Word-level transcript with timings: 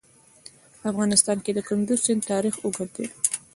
په 0.79 0.85
افغانستان 0.91 1.37
کې 1.45 1.51
د 1.53 1.59
کندز 1.67 1.99
سیند 2.05 2.21
تاریخ 2.31 2.55
اوږد 2.63 2.89
دی. 2.97 3.07